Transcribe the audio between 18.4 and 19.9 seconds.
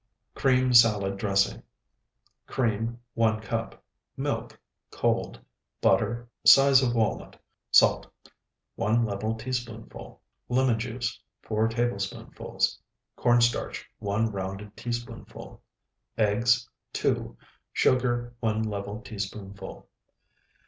level teaspoonful.